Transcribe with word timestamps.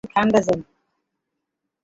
বরফ 0.03 0.11
ঠান্ডা 0.15 0.39
জল! 0.47 0.59